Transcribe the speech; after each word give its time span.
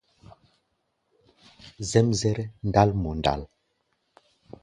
Zɛ́mzɛ́rɛ́ 1.89 2.47
ndál 2.67 2.89
mɔ 3.01 3.09
ndǎl. 3.19 3.41